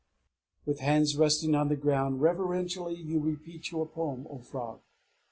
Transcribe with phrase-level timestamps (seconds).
[0.65, 4.81] "With hands resting on the ground, reverentially you repeat your poem, O frog!"